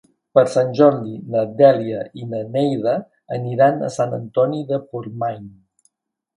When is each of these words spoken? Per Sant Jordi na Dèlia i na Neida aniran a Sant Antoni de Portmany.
Per 0.37 0.43
Sant 0.51 0.69
Jordi 0.79 1.11
na 1.35 1.43
Dèlia 1.59 1.99
i 2.21 2.25
na 2.33 2.41
Neida 2.57 2.95
aniran 3.39 3.87
a 3.91 3.93
Sant 4.01 4.19
Antoni 4.21 4.67
de 4.75 4.85
Portmany. 4.91 5.49